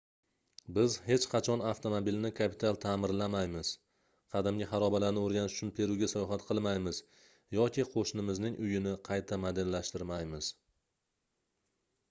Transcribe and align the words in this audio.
biz 0.75 0.93
hech 1.07 1.25
qachon 1.31 1.63
avtomobilni 1.71 2.29
kapital 2.37 2.77
taʼmirlamaymiz 2.85 3.69
qadimgi 4.35 4.69
xarobalarni 4.71 5.21
oʻrganish 5.25 5.57
uchun 5.57 5.73
peruga 5.79 6.09
sayohat 6.13 6.45
qilmaymiz 6.47 7.01
yoki 7.57 7.85
qoʻshnimizning 7.91 8.57
uyini 8.63 8.95
qayta 9.11 9.39
modellashtirmaymiz 9.45 10.49